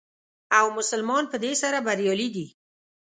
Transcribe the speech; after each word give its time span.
او 0.57 0.65
مسلمانان 0.77 1.25
په 1.31 1.37
دې 1.43 1.53
سره 1.61 1.77
بریالي 1.87 2.29
دي. 2.35 2.47